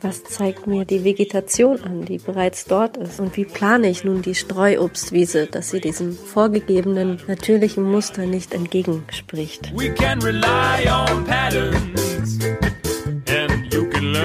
Was 0.00 0.22
zeigt 0.22 0.66
mir 0.66 0.84
die 0.84 1.02
Vegetation 1.04 1.80
an, 1.82 2.04
die 2.04 2.18
bereits 2.18 2.66
dort 2.66 2.96
ist? 2.96 3.18
Und 3.18 3.36
wie 3.36 3.44
plane 3.44 3.88
ich 3.88 4.04
nun 4.04 4.22
die 4.22 4.34
Streuobstwiese, 4.34 5.46
dass 5.46 5.70
sie 5.70 5.80
diesem 5.80 6.16
vorgegebenen 6.16 7.18
natürlichen 7.26 7.82
Muster 7.82 8.26
nicht 8.26 8.54
entgegenspricht? 8.54 9.72
We 9.76 9.92
can 9.92 10.20
rely 10.22 10.86
on 10.88 11.24
patterns, 11.24 12.38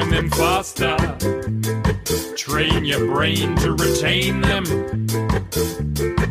learn 0.01 0.09
them 0.09 0.29
faster. 0.31 0.95
Train 2.35 2.85
your 2.85 3.05
brain 3.13 3.55
to 3.57 3.73
retain 3.73 4.41
them. 4.41 4.63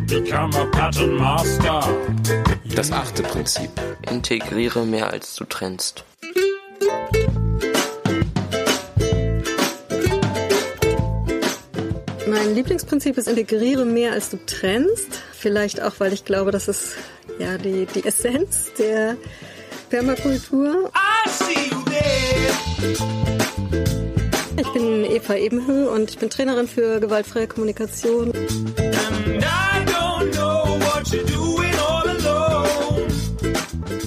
Become 0.07 0.55
a 0.55 0.67
pattern 0.73 1.17
master. 1.17 1.83
Das 2.75 2.91
achte 2.93 3.23
Prinzip. 3.23 3.71
Integriere 4.11 4.85
mehr 4.85 5.11
als 5.11 5.37
du 5.37 5.45
trennst. 5.45 6.05
Mein 12.27 12.55
Lieblingsprinzip 12.55 13.19
ist 13.19 13.29
integriere 13.29 13.85
mehr 13.85 14.13
als 14.13 14.31
du 14.31 14.39
trennst. 14.47 15.21
Vielleicht 15.33 15.81
auch, 15.83 15.95
weil 15.99 16.13
ich 16.13 16.25
glaube, 16.25 16.51
das 16.51 16.69
ist 16.69 16.97
ja 17.39 17.59
die, 17.59 17.87
die 17.87 18.05
Essenz 18.05 18.73
der 18.79 19.17
Permakultur. 19.91 20.91
Ich 24.73 24.81
bin 24.81 25.05
Eva 25.05 25.35
Ebenhö 25.35 25.89
und 25.89 26.11
ich 26.11 26.19
bin 26.19 26.31
Trainerin 26.31 26.69
für 26.69 27.01
gewaltfreie 27.01 27.49
Kommunikation. 27.49 28.33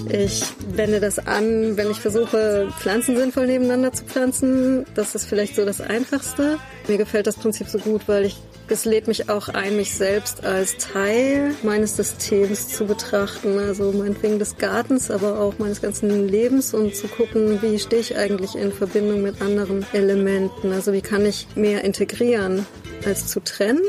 Ich 0.09 0.43
wende 0.69 1.01
das 1.01 1.19
an, 1.19 1.75
wenn 1.75 1.91
ich 1.91 1.99
versuche, 1.99 2.69
Pflanzen 2.79 3.17
sinnvoll 3.17 3.47
nebeneinander 3.47 3.91
zu 3.91 4.05
pflanzen. 4.05 4.85
Das 4.95 5.15
ist 5.15 5.25
vielleicht 5.25 5.55
so 5.57 5.65
das 5.65 5.81
Einfachste. 5.81 6.59
Mir 6.87 6.97
gefällt 6.97 7.27
das 7.27 7.35
Prinzip 7.35 7.67
so 7.67 7.79
gut, 7.79 8.03
weil 8.07 8.23
ich 8.23 8.37
es 8.67 8.85
lädt 8.85 9.07
mich 9.07 9.29
auch 9.29 9.49
ein, 9.49 9.75
mich 9.75 9.93
selbst 9.93 10.45
als 10.45 10.77
Teil 10.77 11.53
meines 11.63 11.95
Systems 11.95 12.69
zu 12.69 12.85
betrachten. 12.85 13.59
Also 13.59 13.91
meinetwegen 13.91 14.39
des 14.39 14.57
Gartens, 14.57 15.11
aber 15.11 15.39
auch 15.39 15.59
meines 15.59 15.81
ganzen 15.81 16.27
Lebens 16.27 16.73
und 16.73 16.95
zu 16.95 17.07
gucken, 17.07 17.61
wie 17.61 17.77
stehe 17.79 18.01
ich 18.01 18.17
eigentlich 18.17 18.55
in 18.55 18.71
Verbindung 18.71 19.21
mit 19.21 19.41
anderen 19.41 19.85
Elementen. 19.93 20.71
Also 20.71 20.93
wie 20.93 21.01
kann 21.01 21.25
ich 21.25 21.47
mehr 21.55 21.83
integrieren 21.83 22.65
als 23.05 23.27
zu 23.27 23.41
trennen. 23.41 23.81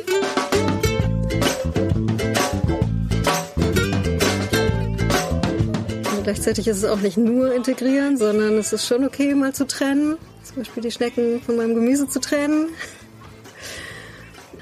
Gleichzeitig 6.24 6.68
ist 6.68 6.78
es 6.78 6.84
auch 6.84 7.00
nicht 7.00 7.18
nur 7.18 7.54
integrieren, 7.54 8.16
sondern 8.16 8.56
es 8.56 8.72
ist 8.72 8.86
schon 8.86 9.04
okay, 9.04 9.34
mal 9.34 9.54
zu 9.54 9.66
trennen. 9.66 10.16
Zum 10.42 10.56
Beispiel 10.56 10.82
die 10.82 10.90
Schnecken 10.90 11.42
von 11.42 11.56
meinem 11.56 11.74
Gemüse 11.74 12.08
zu 12.08 12.18
trennen. 12.18 12.68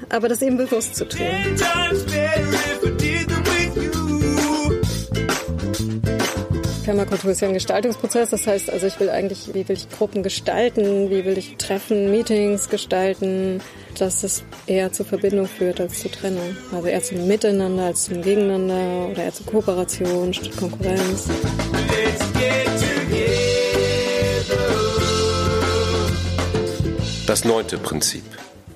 Aber 0.09 0.29
das 0.29 0.41
eben 0.41 0.57
bewusst 0.57 0.95
zu 0.95 1.07
tun. 1.07 1.27
Permakultur 6.83 7.31
ist 7.31 7.41
ja 7.41 7.47
ein 7.47 7.53
Gestaltungsprozess. 7.53 8.29
Das 8.29 8.45
heißt, 8.45 8.69
also 8.69 8.87
ich 8.87 8.99
will 8.99 9.09
eigentlich, 9.09 9.53
wie 9.53 9.67
will 9.67 9.75
ich 9.75 9.89
Gruppen 9.89 10.21
gestalten, 10.21 11.09
wie 11.09 11.23
will 11.23 11.37
ich 11.37 11.55
Treffen, 11.57 12.11
Meetings 12.11 12.69
gestalten, 12.69 13.61
dass 13.97 14.23
es 14.23 14.43
eher 14.67 14.91
zur 14.91 15.05
Verbindung 15.05 15.47
führt 15.47 15.79
als 15.79 16.01
zur 16.01 16.11
Trennung. 16.11 16.55
Also 16.73 16.87
eher 16.87 17.01
zum 17.01 17.25
Miteinander 17.27 17.85
als 17.85 18.05
zum 18.05 18.21
Gegeneinander 18.21 19.09
oder 19.11 19.23
eher 19.23 19.33
zur 19.33 19.45
Kooperation 19.45 20.33
statt 20.33 20.55
Konkurrenz. 20.57 21.29
Das 27.25 27.45
neunte 27.45 27.77
Prinzip. 27.77 28.25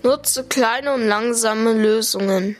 Nutze 0.08 0.46
kleine 0.46 0.94
und 0.94 1.06
langsame 1.06 1.74
Lösungen. 1.74 2.56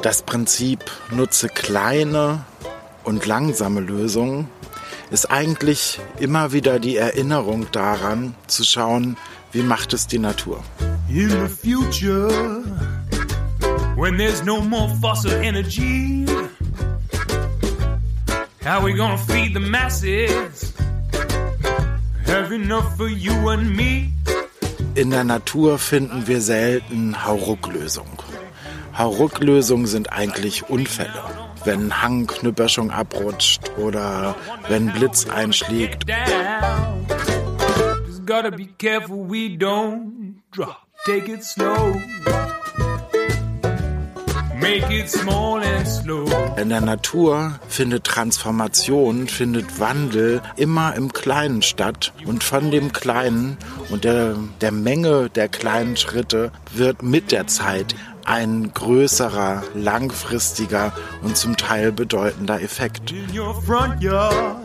Das 0.00 0.22
Prinzip 0.22 0.90
nutze 1.10 1.50
kleine 1.50 2.46
und 3.04 3.26
langsame 3.26 3.80
Lösungen 3.80 4.48
ist 5.10 5.30
eigentlich 5.30 6.00
immer 6.18 6.52
wieder 6.52 6.78
die 6.78 6.96
Erinnerung 6.96 7.70
daran, 7.70 8.34
zu 8.46 8.64
schauen, 8.64 9.18
wie 9.52 9.62
macht 9.62 9.92
es 9.92 10.06
die 10.06 10.18
Natur. 10.18 10.64
In 11.10 11.28
the 11.28 11.48
future, 11.48 12.30
when 13.94 14.16
there's 14.16 14.42
no 14.42 14.62
more 14.62 14.88
fossil 15.02 15.32
energy, 15.42 16.19
how 18.62 18.84
we 18.84 18.92
gonna 18.94 19.18
feed 19.18 19.54
the 19.54 19.60
masses? 19.60 20.72
Have 22.26 22.52
enough 22.52 22.96
for 22.96 23.08
you 23.08 23.48
and 23.48 23.76
me? 23.76 24.12
In 24.94 25.10
der 25.10 25.24
Natur 25.24 25.78
finden 25.78 26.26
wir 26.26 26.40
selten 26.40 27.24
Haurucklösungen. 27.24 28.18
Haurucklösungen 28.96 29.86
sind 29.86 30.12
eigentlich 30.12 30.68
Unfälle. 30.68 31.22
Wenn 31.64 32.02
Hang 32.02 32.26
Böschung 32.54 32.90
abrutscht 32.90 33.70
oder 33.78 34.34
wenn 34.68 34.92
Blitz 34.92 35.26
einschlägt. 35.28 36.06
Gotta 38.26 38.50
be 38.50 38.68
careful 38.78 39.28
we 39.28 39.56
don't 39.56 40.34
drop. 40.52 40.86
Take 41.04 41.32
it 41.32 41.44
slow. 41.44 42.00
Make 44.60 44.90
it 44.90 45.08
small 45.10 45.62
and 45.62 45.88
slow. 45.88 46.26
In 46.60 46.68
der 46.68 46.82
Natur 46.82 47.58
findet 47.68 48.04
Transformation, 48.04 49.28
findet 49.28 49.80
Wandel 49.80 50.42
immer 50.56 50.94
im 50.94 51.10
Kleinen 51.10 51.62
statt. 51.62 52.12
Und 52.26 52.44
von 52.44 52.70
dem 52.70 52.92
Kleinen 52.92 53.56
und 53.88 54.04
der, 54.04 54.36
der 54.60 54.70
Menge 54.70 55.30
der 55.30 55.48
kleinen 55.48 55.96
Schritte 55.96 56.52
wird 56.74 57.02
mit 57.02 57.32
der 57.32 57.46
Zeit 57.46 57.94
ein 58.26 58.74
größerer, 58.74 59.62
langfristiger 59.74 60.92
und 61.22 61.38
zum 61.38 61.56
Teil 61.56 61.92
bedeutender 61.92 62.60
Effekt. 62.60 63.10
In 63.10 63.38
your 63.38 63.54
front 63.62 64.02
yard, 64.02 64.56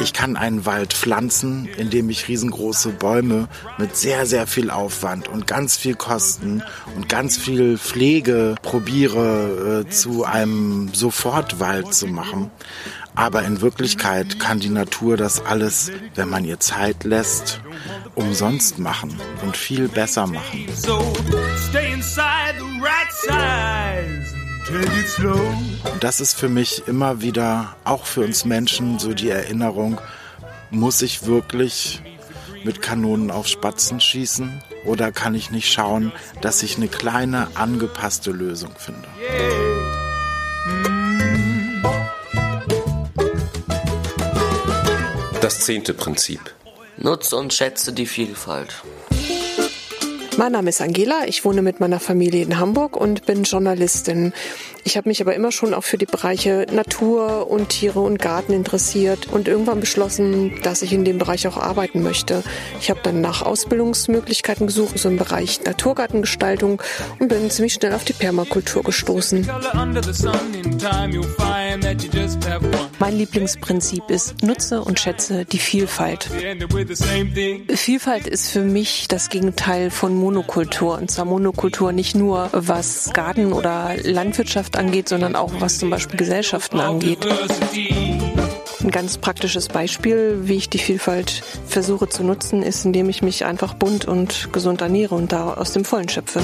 Ich 0.00 0.12
kann 0.12 0.36
einen 0.36 0.64
Wald 0.64 0.94
pflanzen, 0.94 1.68
indem 1.76 2.08
ich 2.08 2.28
riesengroße 2.28 2.90
Bäume 2.90 3.48
mit 3.76 3.96
sehr, 3.96 4.26
sehr 4.26 4.46
viel 4.46 4.70
Aufwand 4.70 5.28
und 5.28 5.46
ganz 5.46 5.76
viel 5.76 5.94
Kosten 5.94 6.62
und 6.96 7.08
ganz 7.08 7.36
viel 7.36 7.76
Pflege 7.76 8.54
probiere 8.62 9.84
äh, 9.86 9.90
zu 9.90 10.24
einem 10.24 10.94
Sofortwald 10.94 11.92
zu 11.92 12.06
machen. 12.06 12.50
Aber 13.14 13.42
in 13.42 13.60
Wirklichkeit 13.60 14.38
kann 14.38 14.60
die 14.60 14.68
Natur 14.70 15.16
das 15.16 15.44
alles, 15.44 15.90
wenn 16.14 16.28
man 16.28 16.44
ihr 16.44 16.60
Zeit 16.60 17.04
lässt, 17.04 17.60
umsonst 18.14 18.78
machen 18.78 19.18
und 19.44 19.56
viel 19.56 19.88
besser 19.88 20.26
machen. 20.26 20.66
So 20.74 21.00
stay 21.68 21.92
inside 21.92 22.54
the 22.58 22.80
right 22.80 23.12
size 23.12 23.77
Und 24.70 26.04
das 26.04 26.20
ist 26.20 26.34
für 26.34 26.48
mich 26.48 26.86
immer 26.86 27.22
wieder, 27.22 27.76
auch 27.84 28.04
für 28.04 28.20
uns 28.20 28.44
Menschen, 28.44 28.98
so 28.98 29.14
die 29.14 29.30
Erinnerung, 29.30 30.00
muss 30.70 31.00
ich 31.00 31.24
wirklich 31.26 32.02
mit 32.64 32.82
Kanonen 32.82 33.30
auf 33.30 33.46
Spatzen 33.46 34.00
schießen 34.00 34.62
oder 34.84 35.10
kann 35.10 35.34
ich 35.34 35.50
nicht 35.50 35.72
schauen, 35.72 36.12
dass 36.42 36.62
ich 36.62 36.76
eine 36.76 36.88
kleine 36.88 37.48
angepasste 37.54 38.30
Lösung 38.30 38.72
finde? 38.76 39.08
Das 45.40 45.60
zehnte 45.60 45.94
Prinzip. 45.94 46.40
Nutze 46.98 47.36
und 47.36 47.54
schätze 47.54 47.92
die 47.92 48.06
Vielfalt. 48.06 48.82
Mein 50.38 50.52
Name 50.52 50.70
ist 50.70 50.80
Angela, 50.80 51.26
ich 51.26 51.44
wohne 51.44 51.62
mit 51.62 51.80
meiner 51.80 51.98
Familie 51.98 52.44
in 52.44 52.60
Hamburg 52.60 52.96
und 52.96 53.26
bin 53.26 53.42
Journalistin. 53.42 54.32
Ich 54.88 54.96
habe 54.96 55.06
mich 55.06 55.20
aber 55.20 55.34
immer 55.34 55.52
schon 55.52 55.74
auch 55.74 55.84
für 55.84 55.98
die 55.98 56.06
Bereiche 56.06 56.64
Natur 56.72 57.50
und 57.50 57.68
Tiere 57.68 58.00
und 58.00 58.18
Garten 58.18 58.54
interessiert 58.54 59.30
und 59.30 59.46
irgendwann 59.46 59.80
beschlossen, 59.80 60.58
dass 60.62 60.80
ich 60.80 60.94
in 60.94 61.04
dem 61.04 61.18
Bereich 61.18 61.46
auch 61.46 61.58
arbeiten 61.58 62.02
möchte. 62.02 62.42
Ich 62.80 62.88
habe 62.88 63.00
dann 63.02 63.20
nach 63.20 63.42
Ausbildungsmöglichkeiten 63.42 64.66
gesucht, 64.66 64.98
so 64.98 65.10
im 65.10 65.18
Bereich 65.18 65.62
Naturgartengestaltung 65.62 66.80
und 67.18 67.28
bin 67.28 67.50
ziemlich 67.50 67.74
schnell 67.74 67.92
auf 67.92 68.04
die 68.04 68.14
Permakultur 68.14 68.82
gestoßen. 68.82 69.46
Mein 72.98 73.16
Lieblingsprinzip 73.18 74.08
ist, 74.08 74.42
nutze 74.42 74.80
und 74.80 74.98
schätze 74.98 75.44
die 75.44 75.58
Vielfalt. 75.58 76.30
Vielfalt 77.74 78.26
ist 78.26 78.50
für 78.50 78.62
mich 78.62 79.06
das 79.08 79.28
Gegenteil 79.28 79.90
von 79.90 80.14
Monokultur. 80.14 80.96
Und 80.96 81.10
zwar 81.10 81.26
Monokultur 81.26 81.92
nicht 81.92 82.14
nur 82.14 82.48
was 82.52 83.12
Garten 83.12 83.52
oder 83.52 83.94
Landwirtschaft 84.02 84.77
angeht, 84.78 85.08
sondern 85.08 85.36
auch 85.36 85.52
was 85.58 85.78
zum 85.78 85.90
Beispiel 85.90 86.16
Gesellschaften 86.16 86.80
angeht. 86.80 87.26
Ein 88.80 88.90
ganz 88.90 89.18
praktisches 89.18 89.68
Beispiel, 89.68 90.38
wie 90.42 90.56
ich 90.56 90.70
die 90.70 90.78
Vielfalt 90.78 91.42
versuche 91.66 92.08
zu 92.08 92.22
nutzen, 92.22 92.62
ist, 92.62 92.84
indem 92.84 93.08
ich 93.08 93.22
mich 93.22 93.44
einfach 93.44 93.74
bunt 93.74 94.06
und 94.06 94.52
gesund 94.52 94.80
ernähre 94.80 95.14
und 95.14 95.32
da 95.32 95.54
aus 95.54 95.72
dem 95.72 95.84
Vollen 95.84 96.08
schöpfe. 96.08 96.40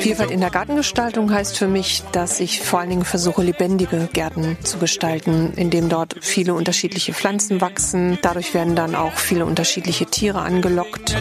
Vielfalt 0.00 0.30
in 0.30 0.40
der 0.40 0.50
Gartengestaltung 0.50 1.32
heißt 1.32 1.58
für 1.58 1.66
mich, 1.66 2.02
dass 2.12 2.38
ich 2.38 2.60
vor 2.60 2.80
allen 2.80 2.90
Dingen 2.90 3.04
versuche, 3.04 3.42
lebendige 3.42 4.08
Gärten 4.12 4.56
zu 4.62 4.78
gestalten, 4.78 5.52
indem 5.56 5.88
dort 5.88 6.16
viele 6.20 6.54
unterschiedliche 6.54 7.12
Pflanzen 7.12 7.60
wachsen. 7.60 8.18
Dadurch 8.22 8.54
werden 8.54 8.76
dann 8.76 8.94
auch 8.94 9.14
viele 9.14 9.44
unterschiedliche 9.44 10.06
Tiere 10.06 10.42
angelockt. 10.42 11.16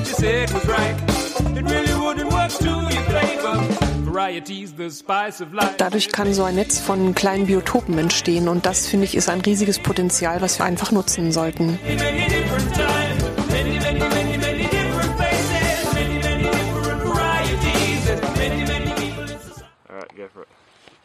Dadurch 5.78 6.12
kann 6.12 6.34
so 6.34 6.44
ein 6.44 6.56
Netz 6.56 6.80
von 6.80 7.16
kleinen 7.16 7.48
Biotopen 7.48 7.98
entstehen 7.98 8.48
und 8.48 8.66
das 8.66 8.88
finde 8.88 9.06
ich 9.06 9.16
ist 9.16 9.30
ein 9.30 9.42
riesiges 9.42 9.80
Potenzial, 9.80 10.42
was 10.42 10.60
wir 10.60 10.66
einfach 10.66 10.92
nutzen 10.92 11.32
sollten. 11.32 11.80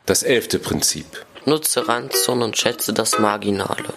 Das 0.06 0.22
elfte 0.22 0.58
Prinzip. 0.58 1.06
Nutze 1.44 1.88
Randzonen 1.88 2.42
und 2.44 2.56
schätze 2.56 2.92
das 2.92 3.18
Marginale. 3.18 3.94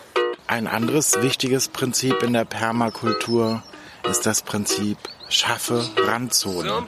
Ein 0.47 0.67
anderes 0.67 1.21
wichtiges 1.21 1.67
Prinzip 1.67 2.23
in 2.23 2.33
der 2.33 2.45
Permakultur 2.45 3.63
ist 4.09 4.25
das 4.25 4.41
Prinzip 4.41 4.97
schaffe 5.29 5.89
Randzonen. 5.97 6.87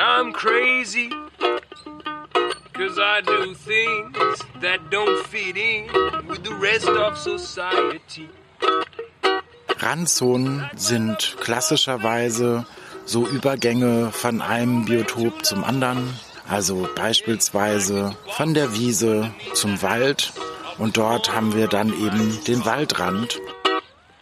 I'm 0.00 0.32
crazy. 0.32 1.10
Cause 2.72 2.98
I 2.98 3.20
do 3.20 3.54
things 3.54 4.44
that 4.60 4.90
don't 4.90 5.26
fit 5.26 5.56
in 5.56 5.86
with 6.28 6.44
the 6.44 6.54
rest 6.54 6.88
of 6.88 7.18
society. 7.18 8.28
Randzonen 9.80 10.70
sind 10.76 11.36
klassischerweise 11.40 12.66
so 13.04 13.26
Übergänge 13.26 14.12
von 14.12 14.40
einem 14.40 14.84
Biotop 14.84 15.44
zum 15.44 15.64
anderen. 15.64 16.14
Also 16.48 16.88
beispielsweise 16.94 18.16
von 18.28 18.54
der 18.54 18.74
Wiese 18.74 19.32
zum 19.54 19.82
Wald. 19.82 20.32
Und 20.78 20.96
dort 20.96 21.34
haben 21.34 21.54
wir 21.54 21.66
dann 21.66 21.88
eben 21.88 22.38
den 22.46 22.64
Waldrand. 22.64 23.40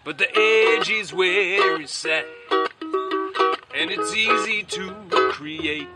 But 0.05 0.19
the 0.19 0.29
edge 0.35 0.91
is 0.91 1.13
where 1.13 1.81
it's 1.81 2.07
at. 2.07 2.25
And 3.79 3.91
it's 3.91 4.15
easy 4.15 4.65
to 4.69 4.93
create. 5.31 5.89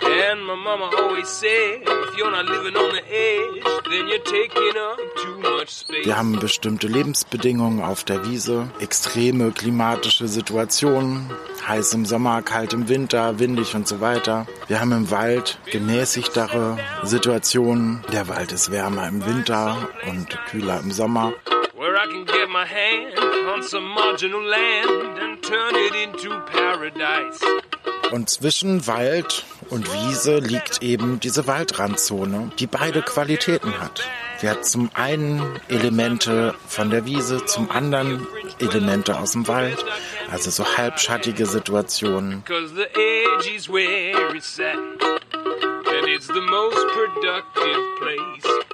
And 0.00 0.44
my 0.44 0.54
mama 0.54 0.90
always 0.98 1.28
said, 1.28 1.82
if 1.84 2.16
you're 2.16 2.30
not 2.30 2.46
living 2.46 2.76
on 2.76 2.92
the 2.92 3.02
edge, 3.06 3.64
then 3.90 4.08
you're 4.08 4.18
taking 4.24 4.72
up 4.76 4.98
too 5.16 5.38
much 5.38 5.68
space. 5.68 6.06
Wir 6.06 6.16
haben 6.16 6.38
bestimmte 6.38 6.86
Lebensbedingungen 6.88 7.82
auf 7.82 8.04
der 8.04 8.24
Wiese, 8.24 8.70
extreme 8.80 9.52
klimatische 9.52 10.26
Situationen, 10.26 11.30
heiß 11.66 11.94
im 11.94 12.04
Sommer, 12.04 12.42
kalt 12.42 12.72
im 12.72 12.88
Winter, 12.88 13.38
windig 13.38 13.74
und 13.74 13.86
so 13.86 14.00
weiter. 14.00 14.46
Wir 14.66 14.80
haben 14.80 14.92
im 14.92 15.10
Wald 15.10 15.58
gemäßigtere 15.70 16.78
Situationen. 17.02 18.02
Der 18.12 18.28
Wald 18.28 18.52
ist 18.52 18.72
wärmer 18.72 19.08
im 19.08 19.24
Winter 19.26 19.88
und 20.08 20.28
kühler 20.50 20.80
im 20.80 20.90
Sommer. 20.90 21.32
Where 21.76 21.94
I 21.96 22.06
can 22.10 22.24
get 22.24 22.48
my 22.48 22.64
hand 22.66 23.16
on 23.54 23.62
some 23.62 23.86
marginal 23.94 24.42
land 24.42 25.18
and 25.20 25.42
turn 25.42 25.76
it 25.76 25.94
into 25.94 26.30
paradise. 26.50 27.38
Und 28.10 28.30
zwischen 28.30 28.86
Wald 28.86 29.44
und 29.70 29.92
Wiese 29.92 30.38
liegt 30.38 30.82
eben 30.82 31.20
diese 31.20 31.46
Waldrandzone, 31.46 32.50
die 32.58 32.66
beide 32.66 33.02
Qualitäten 33.02 33.78
hat. 33.80 34.08
Sie 34.38 34.48
hat 34.48 34.64
zum 34.64 34.90
einen 34.94 35.42
Elemente 35.68 36.54
von 36.66 36.90
der 36.90 37.04
Wiese, 37.04 37.44
zum 37.44 37.70
anderen 37.70 38.26
Elemente 38.60 39.18
aus 39.18 39.32
dem 39.32 39.48
Wald, 39.48 39.84
also 40.30 40.50
so 40.50 40.64
halbschattige 40.76 41.46
Situationen. 41.46 42.44
It's 46.10 46.26
the 46.26 46.40
most 46.40 46.76
productive 46.94 47.82
place. 48.00 48.67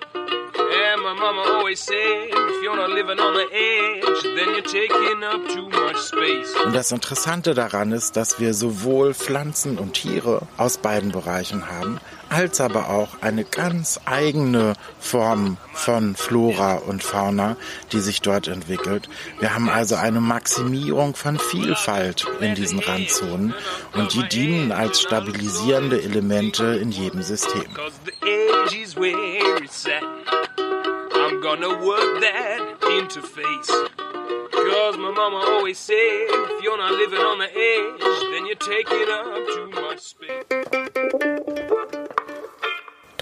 And 0.65 1.03
my 1.03 1.15
mama 1.15 1.43
always 1.59 1.81
said, 1.81 2.29
if 2.31 2.63
you're 2.63 2.77
not 2.77 2.91
living 2.91 3.19
on 3.19 3.35
the 3.35 3.49
edge, 3.53 4.23
then 4.23 4.55
you're 4.55 4.63
taking 4.63 5.23
up 5.23 5.47
too 5.49 5.69
much 5.69 5.97
space. 5.99 6.55
Und 6.65 6.75
das 6.75 6.93
Interessante 6.93 7.55
daran 7.55 7.93
ist, 7.93 8.17
dass 8.17 8.41
wir 8.41 8.55
sowohl 8.55 9.15
Pflanzen 9.15 9.79
und 9.79 9.95
Tiere 9.95 10.43
aus 10.57 10.79
beiden 10.79 11.13
Bereichen 11.13 11.71
haben, 11.71 12.01
als 12.35 12.61
aber 12.61 12.91
auch 12.91 13.21
eine 13.21 13.45
ganz 13.45 14.01
eigene 14.07 14.75
Form 14.99 15.57
von 15.73 16.17
Flora 16.17 16.75
und 16.75 17.03
Fauna, 17.03 17.57
die 17.93 18.01
sich 18.01 18.23
dort 18.23 18.49
entwickelt. 18.49 19.09
Wir 19.39 19.55
haben 19.55 19.69
also 19.69 19.95
eine 19.95 20.21
Maximierung 20.21 21.15
von 21.15 21.39
Vielfalt 21.39 22.27
in 22.41 22.57
diesen 22.57 22.81
Randzonen 22.81 23.55
und 23.95 24.15
die 24.15 24.29
dienen 24.29 24.73
als 24.73 25.01
stabilisierende 25.01 26.03
Elemente 26.03 26.75
in 26.75 26.91
jedem 26.91 27.23
System. 27.23 27.65
Cause 34.65 34.99
my. 34.99 35.15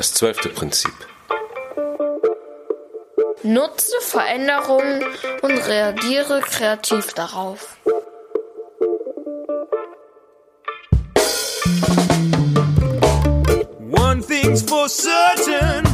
Das 0.02 0.14
zwölfte 0.14 0.48
Prinzip. 0.48 0.92
Nutze 3.44 4.00
Veränderungen 4.00 5.04
und 5.42 5.68
reagiere 5.68 6.40
kreativ 6.40 7.14
darauf. 7.14 7.76
One 13.92 14.20
thing's 14.26 14.62
for 14.62 14.88
certain, 14.88 15.86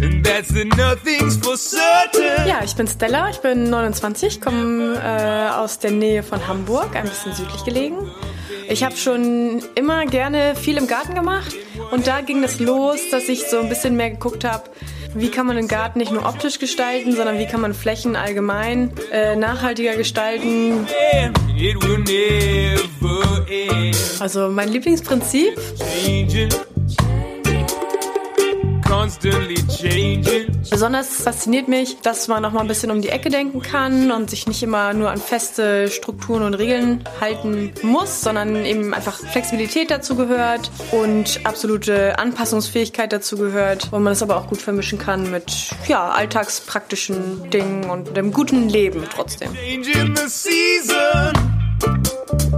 and 0.00 0.24
that's 0.24 0.48
that 0.54 0.74
nothing's 0.78 1.36
for 1.36 1.58
certain. 1.58 2.48
Ja, 2.48 2.64
ich 2.64 2.74
bin 2.74 2.88
Stella, 2.88 3.28
ich 3.28 3.40
bin 3.40 3.68
29, 3.68 4.40
komme 4.40 4.94
äh, 4.96 5.54
aus 5.54 5.78
der 5.78 5.90
Nähe 5.90 6.22
von 6.22 6.48
Hamburg, 6.48 6.96
ein 6.96 7.04
bisschen 7.04 7.34
südlich 7.34 7.64
gelegen. 7.64 8.10
Ich 8.68 8.82
habe 8.82 8.96
schon 8.96 9.62
immer 9.74 10.06
gerne 10.06 10.54
viel 10.56 10.76
im 10.76 10.86
Garten 10.86 11.14
gemacht 11.14 11.54
und 11.90 12.06
da 12.06 12.20
ging 12.20 12.42
es 12.42 12.60
los, 12.60 12.98
dass 13.10 13.28
ich 13.28 13.44
so 13.44 13.60
ein 13.60 13.68
bisschen 13.68 13.96
mehr 13.96 14.10
geguckt 14.10 14.44
habe, 14.44 14.64
wie 15.14 15.28
kann 15.28 15.46
man 15.46 15.56
den 15.56 15.68
Garten 15.68 15.98
nicht 15.98 16.10
nur 16.10 16.26
optisch 16.26 16.58
gestalten, 16.58 17.14
sondern 17.14 17.38
wie 17.38 17.46
kann 17.46 17.60
man 17.60 17.72
Flächen 17.72 18.16
allgemein 18.16 18.92
äh, 19.12 19.36
nachhaltiger 19.36 19.96
gestalten. 19.96 20.86
Also 24.20 24.48
mein 24.48 24.70
Lieblingsprinzip. 24.70 25.56
Besonders 30.70 31.22
fasziniert 31.22 31.68
mich, 31.68 32.00
dass 32.02 32.28
man 32.28 32.42
noch 32.42 32.52
mal 32.52 32.60
ein 32.60 32.68
bisschen 32.68 32.90
um 32.90 33.02
die 33.02 33.08
Ecke 33.08 33.28
denken 33.28 33.60
kann 33.60 34.10
und 34.10 34.30
sich 34.30 34.46
nicht 34.46 34.62
immer 34.62 34.94
nur 34.94 35.10
an 35.10 35.18
feste 35.18 35.90
Strukturen 35.90 36.42
und 36.42 36.54
Regeln 36.54 37.04
halten 37.20 37.72
muss, 37.82 38.20
sondern 38.20 38.64
eben 38.64 38.94
einfach 38.94 39.18
Flexibilität 39.18 39.90
dazu 39.90 40.16
gehört 40.16 40.70
und 40.92 41.40
absolute 41.44 42.18
Anpassungsfähigkeit 42.18 43.12
dazu 43.12 43.36
gehört, 43.36 43.90
wo 43.92 43.98
man 43.98 44.12
es 44.12 44.22
aber 44.22 44.36
auch 44.36 44.46
gut 44.46 44.62
vermischen 44.62 44.98
kann 44.98 45.30
mit 45.30 45.70
ja, 45.88 46.10
alltagspraktischen 46.10 47.50
Dingen 47.50 47.90
und 47.90 48.16
dem 48.16 48.32
guten 48.32 48.68
Leben 48.68 49.04
trotzdem. 49.12 49.52
Changing 49.54 50.16
the 50.16 50.28
season. 50.28 51.32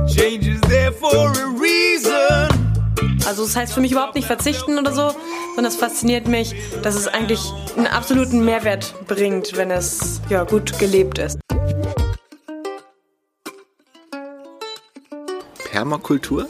Change 0.07 0.49
is 0.49 0.61
there 0.63 0.93
for 0.93 1.29
a 1.29 1.61
reason. 1.61 2.26
Also 3.27 3.45
das 3.45 3.57
heißt 3.57 3.73
für 3.73 3.81
mich 3.81 3.91
überhaupt 3.91 4.15
nicht 4.15 4.27
verzichten 4.27 4.79
oder 4.79 4.93
so, 4.93 5.13
sondern 5.57 5.73
es 5.73 5.77
fasziniert 5.77 6.29
mich, 6.29 6.55
dass 6.83 6.95
es 6.95 7.09
eigentlich 7.09 7.41
einen 7.77 7.89
absoluten 7.89 8.45
Mehrwert 8.45 8.95
bringt, 9.09 9.57
wenn 9.57 9.73
es 9.73 10.21
ja 10.31 10.45
gut 10.45 10.79
gelebt 10.79 11.19
ist. 11.19 11.39
Permakultur? 15.71 16.47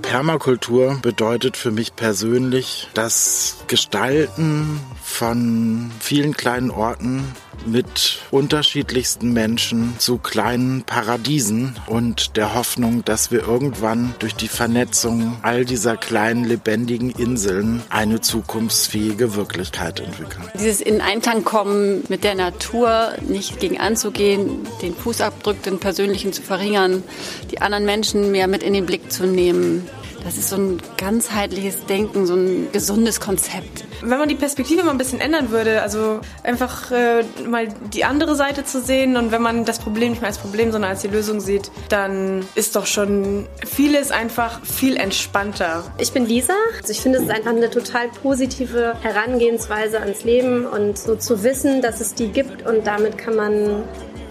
Permakultur 0.00 0.98
bedeutet 1.02 1.56
für 1.56 1.72
mich 1.72 1.96
persönlich 1.96 2.88
das 2.94 3.56
Gestalten 3.66 4.80
von 5.02 5.90
vielen 5.98 6.36
kleinen 6.36 6.70
Orten 6.70 7.24
mit 7.66 8.18
unterschiedlichsten 8.30 9.32
Menschen 9.32 9.94
zu 9.98 10.18
kleinen 10.18 10.82
Paradiesen 10.82 11.76
und 11.86 12.36
der 12.36 12.54
Hoffnung, 12.54 13.04
dass 13.04 13.30
wir 13.30 13.46
irgendwann 13.46 14.14
durch 14.18 14.34
die 14.34 14.48
Vernetzung 14.48 15.38
all 15.42 15.64
dieser 15.64 15.96
kleinen 15.96 16.44
lebendigen 16.44 17.10
Inseln 17.10 17.82
eine 17.90 18.20
zukunftsfähige 18.20 19.34
Wirklichkeit 19.34 20.00
entwickeln. 20.00 20.44
Dieses 20.54 20.80
in 20.80 21.00
Einklang 21.00 21.44
kommen 21.44 22.04
mit 22.08 22.24
der 22.24 22.34
Natur, 22.34 23.12
nicht 23.28 23.60
gegen 23.60 23.78
anzugehen, 23.78 24.66
den 24.80 24.94
Fußabdruck, 24.94 25.62
den 25.62 25.78
persönlichen 25.78 26.32
zu 26.32 26.42
verringern, 26.42 27.02
die 27.50 27.60
anderen 27.60 27.84
Menschen 27.84 28.30
mehr 28.30 28.48
mit 28.48 28.62
in 28.62 28.72
den 28.72 28.86
Blick 28.86 29.12
zu 29.12 29.26
nehmen. 29.26 29.88
Das 30.24 30.36
ist 30.36 30.50
so 30.50 30.56
ein 30.56 30.80
ganzheitliches 30.98 31.84
Denken, 31.86 32.26
so 32.26 32.34
ein 32.34 32.68
gesundes 32.72 33.18
Konzept. 33.18 33.84
Wenn 34.02 34.18
man 34.18 34.28
die 34.28 34.34
Perspektive 34.34 34.82
mal 34.82 34.90
ein 34.90 34.98
bisschen 34.98 35.20
ändern 35.20 35.50
würde, 35.50 35.82
also 35.82 36.20
einfach 36.42 36.90
äh, 36.90 37.24
mal 37.48 37.68
die 37.92 38.04
andere 38.04 38.34
Seite 38.34 38.64
zu 38.64 38.80
sehen 38.80 39.16
und 39.16 39.32
wenn 39.32 39.42
man 39.42 39.64
das 39.64 39.78
Problem 39.78 40.10
nicht 40.10 40.20
mehr 40.20 40.28
als 40.28 40.38
Problem, 40.38 40.72
sondern 40.72 40.90
als 40.90 41.02
die 41.02 41.08
Lösung 41.08 41.40
sieht, 41.40 41.70
dann 41.88 42.44
ist 42.54 42.76
doch 42.76 42.86
schon 42.86 43.46
vieles 43.64 44.10
einfach 44.10 44.64
viel 44.64 44.96
entspannter. 44.96 45.84
Ich 45.98 46.12
bin 46.12 46.26
Lisa. 46.26 46.54
Also 46.80 46.92
ich 46.92 47.00
finde, 47.00 47.18
es 47.18 47.24
ist 47.24 47.30
einfach 47.30 47.52
eine 47.52 47.70
total 47.70 48.08
positive 48.22 48.96
Herangehensweise 49.02 50.00
ans 50.00 50.24
Leben 50.24 50.66
und 50.66 50.98
so 50.98 51.14
zu 51.16 51.44
wissen, 51.44 51.80
dass 51.80 52.00
es 52.00 52.14
die 52.14 52.28
gibt 52.28 52.66
und 52.66 52.86
damit 52.86 53.18
kann 53.18 53.36
man 53.36 53.84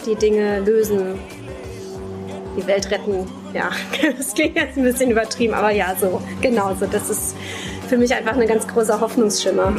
die 0.06 0.16
Dinge 0.16 0.60
lösen, 0.60 1.20
die 2.58 2.68
Welt 2.68 2.92
retten. 2.92 3.28
Ja, 3.54 3.72
das 4.18 4.34
klingt 4.34 4.56
jetzt 4.56 4.78
ein 4.78 4.84
bisschen 4.84 5.12
übertrieben, 5.12 5.54
aber 5.54 5.72
ja, 5.72 5.96
so, 6.00 6.22
genau 6.42 6.76
so. 6.80 6.86
Das 6.86 7.10
ist 7.10 7.36
für 7.92 7.98
mich 7.98 8.14
einfach 8.14 8.38
ein 8.38 8.48
ganz 8.48 8.66
großer 8.66 9.02
Hoffnungsschimmer. 9.02 9.76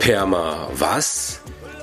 Perma 0.00 0.68
was? 0.74 1.40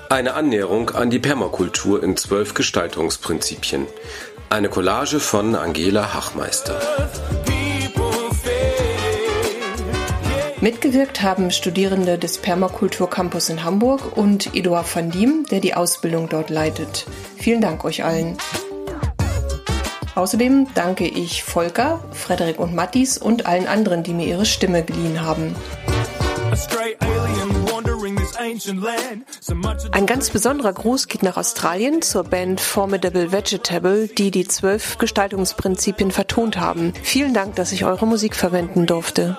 Eine 0.09 0.33
Annäherung 0.33 0.89
an 0.89 1.09
die 1.09 1.19
Permakultur 1.19 2.03
in 2.03 2.17
zwölf 2.17 2.55
Gestaltungsprinzipien. 2.55 3.88
Eine 4.49 4.67
Collage 4.67 5.21
von 5.21 5.55
Angela 5.55 6.13
Hachmeister. 6.13 6.77
Mitgewirkt 10.59 11.21
haben 11.21 11.51
Studierende 11.51 12.17
des 12.17 12.38
Permakultur 12.38 13.09
Campus 13.09 13.47
in 13.47 13.63
Hamburg 13.63 14.17
und 14.17 14.53
Eduard 14.53 14.93
van 14.93 15.09
Diem, 15.09 15.45
der 15.49 15.62
die 15.62 15.73
Ausbildung 15.73 16.27
dort 16.27 16.49
leitet. 16.49 17.05
Vielen 17.38 17.62
Dank 17.62 17.86
euch 17.86 18.03
allen. 18.03 18.38
Außerdem 20.15 20.67
danke 20.76 21.08
ich 21.08 21.43
Volker, 21.43 22.04
Frederik 22.12 22.60
und 22.60 22.76
Mattis 22.76 23.17
und 23.17 23.45
allen 23.45 23.67
anderen, 23.67 24.04
die 24.04 24.13
mir 24.13 24.28
ihre 24.28 24.45
Stimme 24.45 24.84
geliehen 24.84 25.21
haben. 25.21 25.56
Ein 29.91 30.06
ganz 30.06 30.30
besonderer 30.30 30.73
Gruß 30.73 31.08
geht 31.08 31.23
nach 31.23 31.38
Australien 31.38 32.02
zur 32.02 32.23
Band 32.23 32.62
Formidable 32.62 33.32
Vegetable, 33.32 34.08
die 34.08 34.30
die 34.30 34.47
zwölf 34.47 34.97
Gestaltungsprinzipien 34.99 36.12
vertont 36.12 36.58
haben. 36.58 36.93
Vielen 37.02 37.34
Dank, 37.34 37.56
dass 37.56 37.71
ich 37.71 37.86
eure 37.86 38.06
Musik 38.06 38.36
verwenden 38.36 38.86
durfte. 38.86 39.38